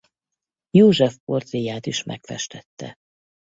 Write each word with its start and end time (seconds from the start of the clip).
József 0.69 1.15
portréját 1.25 1.85
is 1.85 2.03
megfestette. 2.03 2.95